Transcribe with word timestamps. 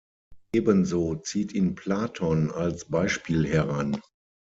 Ebenso 0.51 1.13
zieht 1.21 1.53
ihn 1.53 1.75
Platon 1.75 2.49
als 2.49 2.85
Beispiel 2.85 3.45
heran. 3.47 4.01